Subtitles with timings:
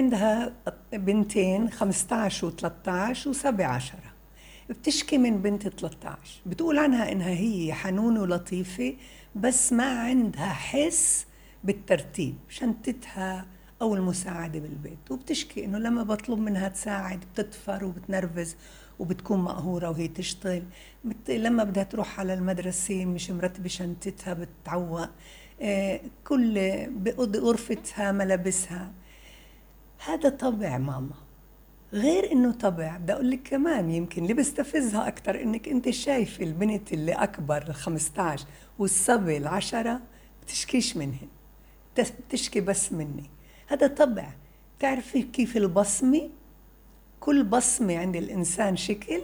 [0.00, 0.52] عندها
[0.92, 3.94] بنتين 15 و13 و17
[4.70, 8.94] بتشكي من بنت 13 بتقول عنها إنها هي حنونة ولطيفة
[9.36, 11.26] بس ما عندها حس
[11.64, 13.46] بالترتيب شنتتها
[13.82, 15.10] أو المساعدة بالبيت.
[15.10, 18.56] وبتشكي إنه لما بطلب منها تساعد بتدفر وبتنرفز
[18.98, 20.62] وبتكون مقهورة وهي تشتغل.
[21.28, 25.08] لما بدها تروح على المدرسة مش مرتبة شنطتها بتعوق.
[25.62, 26.58] آه، كل
[27.36, 28.92] غرفتها ملابسها.
[30.04, 31.14] هذا طبع ماما.
[31.92, 32.96] غير إنه طبع.
[32.96, 37.74] بدي أقول لك كمان يمكن اللي بيستفزها أكثر إنك أنت شايفة البنت اللي أكبر ال
[37.74, 38.46] 15
[38.78, 40.00] والصبي العشرة
[40.42, 41.28] بتشكيش منهن.
[41.98, 43.30] بتشكي بس مني.
[43.66, 44.30] هذا طبع.
[44.78, 46.30] تعرفي كيف البصمة؟
[47.20, 49.22] كل بصمة عند الإنسان شكل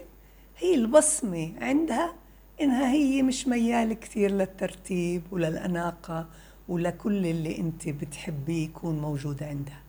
[0.59, 2.15] هي البصمة عندها
[2.61, 6.27] إنها هي مش ميالة كثير للترتيب وللأناقة
[6.69, 9.86] ولكل اللي أنت بتحبيه يكون موجود عندها.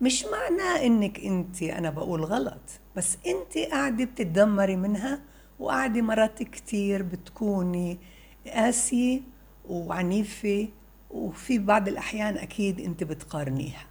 [0.00, 2.60] مش معناه إنك أنت أنا بقول غلط
[2.96, 5.20] بس أنت قاعدة بتتدمري منها
[5.58, 7.98] وقاعدة مرات كثير بتكوني
[8.46, 9.20] قاسية
[9.68, 10.68] وعنيفة
[11.10, 13.86] وفي بعض الأحيان أكيد أنت بتقارنيها.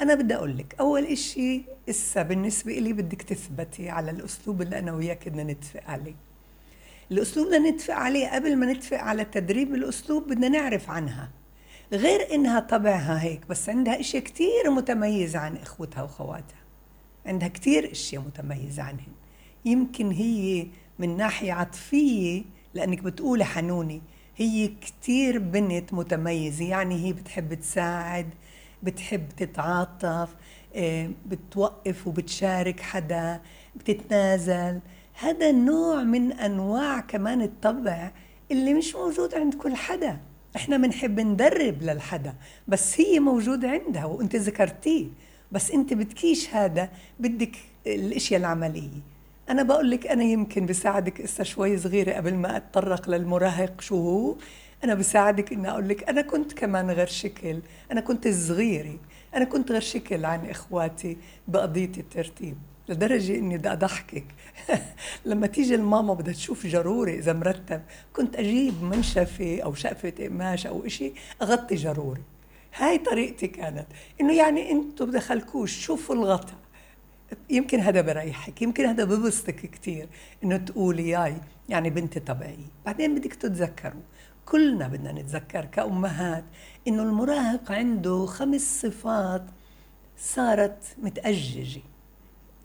[0.00, 4.92] أنا بدي أقول لك أول إشي إسا بالنسبة لي بدك تثبتي على الأسلوب اللي أنا
[4.92, 6.14] وياك بدنا نتفق عليه.
[7.12, 11.30] الأسلوب بدنا نتفق عليه قبل ما نتفق على تدريب الأسلوب بدنا نعرف عنها.
[11.94, 16.64] غير إنها طبعها هيك بس عندها إشي كتير متميز عن إخوتها وخواتها.
[17.26, 19.12] عندها كتير إشي متميز عنهن.
[19.64, 20.66] يمكن هي
[20.98, 22.42] من ناحية عاطفية
[22.74, 24.02] لأنك بتقولي حنوني
[24.36, 26.64] هي كتير بنت متميزة.
[26.64, 28.30] يعني هي بتحب تساعد
[28.82, 30.34] بتحب تتعاطف
[30.74, 33.40] آه، بتوقف وبتشارك حدا
[33.76, 34.80] بتتنازل.
[35.20, 38.10] هذا نوع من أنواع كمان الطبع
[38.50, 40.20] اللي مش موجود عند كل حدا.
[40.56, 42.34] إحنا بنحب ندرب للحدا
[42.68, 45.06] بس هي موجودة عندها وأنت ذكرتيه
[45.52, 46.88] بس أنت بدكيش هذا
[47.20, 49.14] بدك الإشياء العملية.
[49.48, 54.36] أنا بقول لك أنا يمكن بساعدك إسا شوي صغيرة قبل ما أتطرق للمراهق شو هو.
[54.84, 57.60] أنا بساعدك إني أقول لك أنا كنت كمان غير شكل
[57.92, 58.98] أنا كنت صغيرة
[59.34, 61.16] أنا كنت غير شكل عن إخواتي
[61.48, 62.56] بقضية الترتيب.
[62.88, 64.24] لدرجة إني بدي أضحكك.
[65.24, 70.86] لما تيجي الماما بدها تشوف جروري إذا مرتب كنت أجيب منشفة أو شقفة قماش أو
[70.86, 71.12] إشي
[71.42, 72.22] أغطي جروري.
[72.76, 73.86] هاي طريقتي كانت.
[74.20, 76.54] إنه يعني أنتم بدخلكوش شوفوا الغطا
[77.50, 80.08] يمكن هذا بريحك يمكن هذا ببسطك كثير
[80.44, 81.36] إنه تقولي ياي
[81.68, 82.68] يعني بنتي طبيعية.
[82.86, 84.02] بعدين بدك تتذكروا.
[84.44, 86.44] كلنا بدنا نتذكر كأمهات
[86.88, 89.44] إنه المراهق عنده خمس صفات
[90.18, 91.80] صارت متأججة.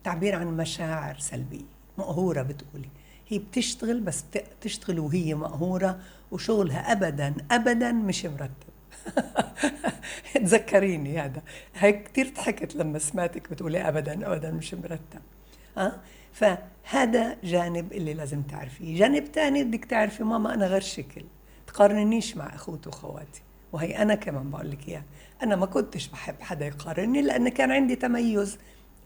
[0.03, 1.65] تعبير عن مشاعر سلبية
[1.97, 2.89] مقهورة بتقولي.
[3.27, 4.23] هي بتشتغل بس
[4.59, 5.99] بتشتغل وهي مقهورة
[6.31, 8.69] وشغلها أبدا أبدا مش مرتب.
[10.33, 11.41] تذكريني هذا.
[11.75, 15.21] هيك كثير ضحكت لما سمعتك بتقولي أبدا أبدا مش مرتب.
[15.77, 15.91] أه؟
[16.33, 18.97] فهذا جانب اللي لازم تعرفيه.
[18.99, 21.23] جانب ثاني بدك تعرفي ماما أنا غير شكل.
[21.67, 23.41] تقارنيش مع أخوتي وأخواتي.
[23.71, 25.03] وهي أنا كمان بقول لك إياها.
[25.43, 28.57] أنا ما كنتش بحب حدا يقارني لأن كان عندي تميز.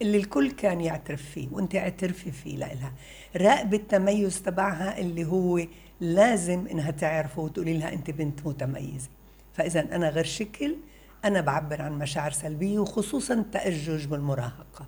[0.04, 2.92] اللي الكل كان يعترف فيه وانت اعترفي فيه لها
[3.36, 5.60] راقبي التميز تبعها اللي هو
[6.00, 9.08] لازم إنها تعرفه وتقولي لها أنت بنت متميزة.
[9.54, 10.76] فإذا أنا غير شكل
[11.24, 14.86] أنا بعبر عن مشاعر سلبية وخصوصا التأجج بالمراهقة.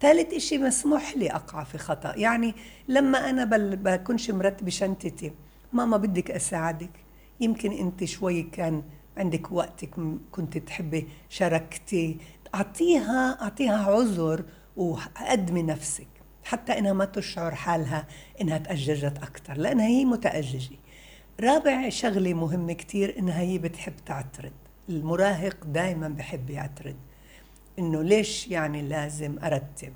[0.00, 2.14] ثالث إشي مسموح لي أقع في خطأ.
[2.16, 2.54] يعني
[2.88, 5.32] لما أنا بكونش مرتبة شنطتي
[5.72, 6.90] ماما بدك أساعدك.
[7.40, 8.82] يمكن أنت شوي كان
[9.16, 9.90] عندك وقتك
[10.32, 12.16] كنت تحبي شاركتي
[12.54, 14.44] اعطيها أعطيها عذر
[14.76, 16.06] وقدمي نفسك
[16.44, 18.06] حتى إنها ما تشعر حالها
[18.40, 20.76] إنها تأججت أكثر لأنها هي متأججة.
[21.40, 24.52] رابع شغلة مهمة كثير إنها هي بتحب تعترض
[24.88, 26.96] المراهق دائما بحب يعترض.
[27.78, 29.92] إنه ليش يعني لازم أرتب؟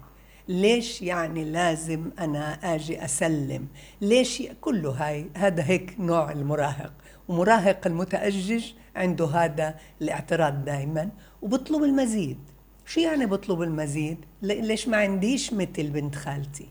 [0.49, 3.69] ليش يعني لازم أنا آجي أسلم؟
[4.01, 6.93] ليش كله هاي هذا هيك نوع المراهق.
[7.29, 8.65] ومراهق المتأجج
[8.97, 11.11] عنده هذا الاعتراض دائما
[11.43, 12.39] وبطلب المزيد.
[12.87, 16.69] شو يعني بطلب المزيد؟ ليش ما عنديش مثل بنت خالتي؟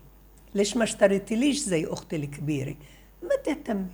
[0.54, 2.74] ليش ما اشتريتليش زي أختي الكبيرة؟
[3.22, 3.86] ما تهتمي.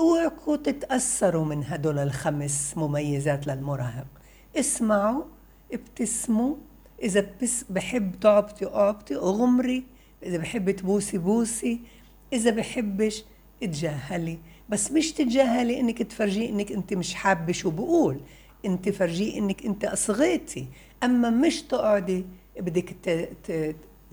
[0.00, 4.06] اوعكوا تتأثروا من هدول الخمس مميزات للمراهق.
[4.56, 5.22] اسمعوا
[5.72, 6.54] ابتسموا.
[7.02, 9.84] إذا بس بحب تعبطي اعبطي اغمري
[10.22, 11.80] إذا بحب تبوسي بوسي.
[12.32, 13.24] إذا بحبش
[13.62, 14.38] اتجاهلي.
[14.72, 18.20] بس مش تتجاهلي انك تفرجيه إنك أنت مش حابة شو بقول.
[18.64, 20.66] أنت فرجيه إنك أنت أصغيتي.
[21.02, 22.24] أما مش تقعدي
[22.60, 22.94] بدك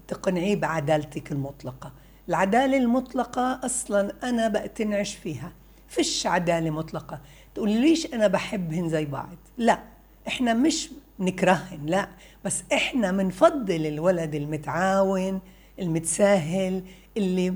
[0.08, 1.92] تقنعيه بعدالتك المطلقة.
[2.30, 5.52] العدالة المطلقة أصلا أنا بقتنعش فيها.
[5.88, 7.20] فيش عدالة مطلقة.
[7.56, 9.80] تقول ليش أنا بحبهن زي بعض؟ لا.
[10.28, 10.90] إحنا مش
[11.20, 12.10] نكرهن لا.
[12.46, 15.40] بس إحنا منفضل الولد المتعاون
[15.80, 16.84] المتساهل
[17.18, 17.54] اللي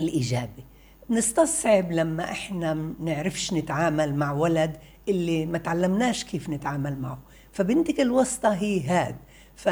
[0.00, 0.64] الإيجابي.
[1.10, 4.76] نستصعب لما إحنا نعرفش نتعامل مع ولد
[5.08, 7.18] اللي ما تعلمناش كيف نتعامل معه.
[7.52, 9.16] فبنتك الوسطى هي هاد.
[9.56, 9.68] ف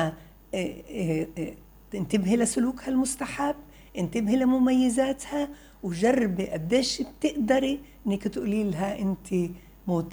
[1.94, 3.54] انتبهي لسلوكها المستحب
[3.98, 5.48] انتبهي لمميزاتها
[5.82, 9.50] وجربي قديش بتقدري إنك تقولي لها أنت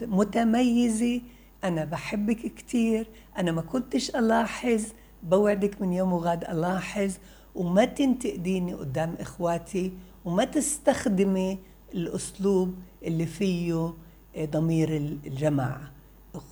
[0.01, 1.21] متميزة
[1.63, 4.83] أنا بحبك كثير أنا ما كنتش ألاحظ
[5.23, 7.13] بوعدك من يوم وغاد ألاحظ
[7.55, 9.91] وما تنتقديني قدام إخواتي
[10.25, 11.59] وما تستخدمي
[11.93, 13.93] الأسلوب اللي فيه
[14.39, 15.91] ضمير الجماعة.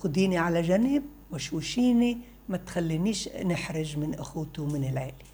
[0.00, 1.02] خديني على جنب
[1.32, 5.31] وشوشيني ما تخلينيش نحرج من أخوته ومن العيلة.